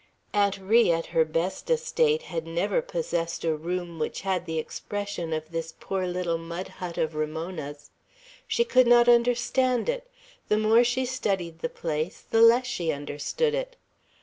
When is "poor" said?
5.79-6.07